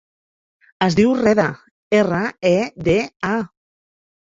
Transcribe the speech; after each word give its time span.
Es 0.85 0.97
diu 0.99 1.11
Reda: 1.19 1.45
erra, 1.99 2.23
e, 2.55 2.57
de, 2.91 2.99
a. 3.35 3.37